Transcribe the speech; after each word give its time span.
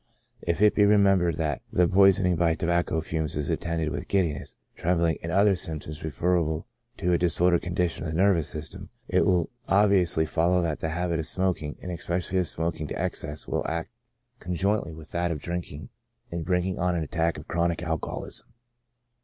If 0.41 0.63
it 0.63 0.73
be 0.73 0.81
remem 0.81 1.19
bered 1.19 1.35
that 1.37 1.61
poisoning 1.91 2.35
by 2.35 2.55
tobacco 2.55 3.01
fumes 3.01 3.35
is 3.35 3.51
attended 3.51 3.89
with 3.89 4.07
giddiness, 4.07 4.55
trembling, 4.75 5.19
and 5.21 5.31
other 5.31 5.55
symptoms 5.55 6.03
referable 6.03 6.65
to 6.97 7.13
a 7.13 7.19
dis 7.19 7.39
ordered 7.39 7.61
condition 7.61 8.05
of 8.07 8.11
the 8.11 8.17
nervous 8.17 8.47
system, 8.49 8.89
it 9.07 9.23
will 9.27 9.51
obviously 9.67 10.25
follow 10.25 10.63
that 10.63 10.79
the 10.79 10.89
habit 10.89 11.19
of 11.19 11.27
smoking, 11.27 11.77
and 11.83 11.91
especially 11.91 12.39
of 12.39 12.45
smok 12.45 12.79
ing 12.79 12.87
to 12.87 12.99
excess, 12.99 13.47
will 13.47 13.61
act 13.67 13.91
conjointly 14.39 14.91
with 14.95 15.11
that 15.11 15.29
of 15.29 15.37
drinking 15.39 15.89
in 16.31 16.41
bringing 16.41 16.79
on 16.79 16.95
an 16.95 17.03
attack 17.03 17.37
of 17.37 17.47
chronic 17.47 17.77
alcohoHsm. 17.77 18.45